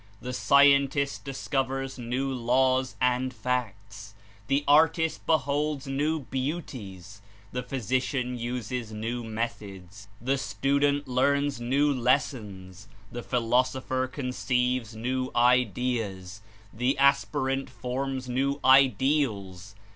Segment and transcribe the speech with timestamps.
[0.19, 4.15] The scientist discovers new laws and facts;
[4.47, 12.87] the artist beholds new beauties; the physician uses new methods; the student learns new lessons,
[13.11, 16.41] the philosopher conceives new ideas;
[16.73, 19.75] the aspirant forms new ideals.